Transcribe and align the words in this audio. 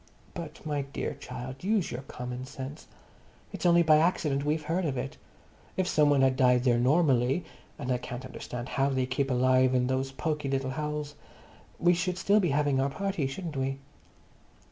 "But, 0.33 0.65
my 0.65 0.81
dear 0.81 1.13
child, 1.13 1.63
use 1.63 1.91
your 1.91 2.01
common 2.01 2.45
sense. 2.47 2.87
It's 3.53 3.67
only 3.67 3.83
by 3.83 3.97
accident 3.97 4.43
we've 4.43 4.63
heard 4.65 4.83
of 4.83 4.97
it. 4.97 5.17
If 5.77 5.87
some 5.87 6.09
one 6.09 6.21
had 6.23 6.35
died 6.35 6.63
there 6.63 6.79
normally—and 6.79 7.91
I 7.91 7.99
can't 7.99 8.25
understand 8.25 8.69
how 8.69 8.89
they 8.89 9.05
keep 9.05 9.29
alive 9.29 9.75
in 9.75 9.85
those 9.85 10.11
poky 10.11 10.49
little 10.49 10.71
holes—we 10.71 11.93
should 11.93 12.17
still 12.17 12.39
be 12.39 12.49
having 12.49 12.79
our 12.79 12.89
party, 12.89 13.27
shouldn't 13.27 13.55
we?" 13.55 13.77